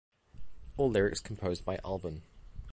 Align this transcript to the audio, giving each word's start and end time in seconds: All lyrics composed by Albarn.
All 0.77 0.89
lyrics 0.89 1.19
composed 1.19 1.63
by 1.63 1.77
Albarn. 1.77 2.21